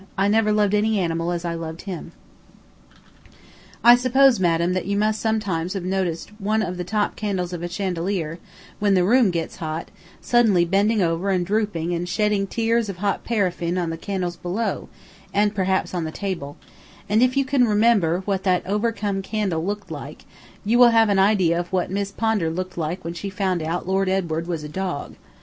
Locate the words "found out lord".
23.29-24.09